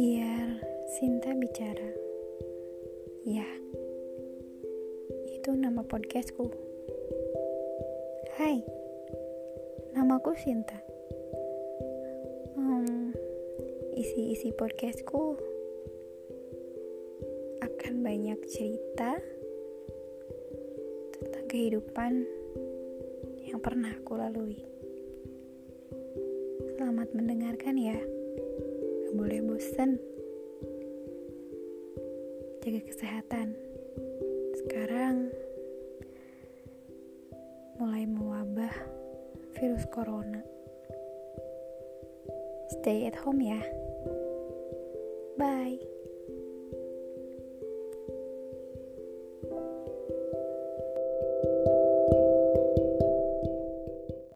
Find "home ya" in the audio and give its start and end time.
43.18-43.58